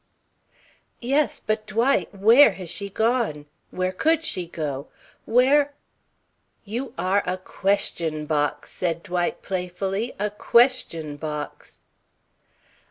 [0.99, 3.45] "Yes, but, Dwight, where has she gone?
[3.69, 4.87] Where could she go?
[5.25, 5.75] Where"
[6.73, 10.13] "You are a question box," said Dwight playfully.
[10.17, 11.81] "A question box."